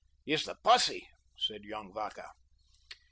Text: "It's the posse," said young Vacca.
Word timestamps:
"It's 0.25 0.45
the 0.45 0.55
posse," 0.55 1.07
said 1.37 1.63
young 1.63 1.93
Vacca. 1.93 2.31